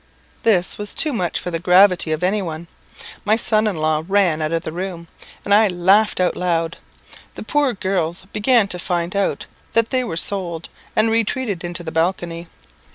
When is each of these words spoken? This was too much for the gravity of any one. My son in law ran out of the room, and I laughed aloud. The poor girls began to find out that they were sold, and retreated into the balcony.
This 0.41 0.79
was 0.79 0.95
too 0.95 1.13
much 1.13 1.37
for 1.39 1.51
the 1.51 1.59
gravity 1.59 2.11
of 2.11 2.23
any 2.23 2.41
one. 2.41 2.67
My 3.23 3.35
son 3.35 3.67
in 3.67 3.75
law 3.75 4.01
ran 4.07 4.41
out 4.41 4.51
of 4.51 4.63
the 4.63 4.71
room, 4.71 5.07
and 5.45 5.53
I 5.53 5.67
laughed 5.67 6.19
aloud. 6.19 6.77
The 7.35 7.43
poor 7.45 7.75
girls 7.75 8.23
began 8.33 8.67
to 8.69 8.79
find 8.79 9.15
out 9.15 9.45
that 9.73 9.91
they 9.91 10.03
were 10.03 10.17
sold, 10.17 10.69
and 10.95 11.11
retreated 11.11 11.63
into 11.63 11.83
the 11.83 11.91
balcony. 11.91 12.47